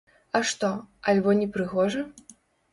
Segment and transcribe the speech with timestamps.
[0.37, 0.69] А што,
[1.15, 2.05] альбо не прыгожа?